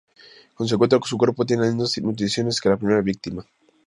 [0.55, 3.45] Cuando se encuentra su cuerpo, tiene las mismas mutilaciones que la primera víctima.